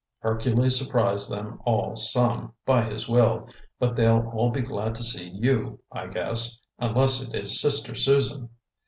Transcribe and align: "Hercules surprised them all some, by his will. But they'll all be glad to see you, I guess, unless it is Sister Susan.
"Hercules 0.21 0.79
surprised 0.79 1.29
them 1.29 1.61
all 1.63 1.95
some, 1.95 2.53
by 2.65 2.85
his 2.85 3.07
will. 3.07 3.47
But 3.77 3.95
they'll 3.95 4.31
all 4.33 4.49
be 4.49 4.61
glad 4.61 4.95
to 4.95 5.03
see 5.03 5.29
you, 5.29 5.79
I 5.91 6.07
guess, 6.07 6.59
unless 6.79 7.21
it 7.21 7.35
is 7.39 7.61
Sister 7.61 7.93
Susan. 7.93 8.49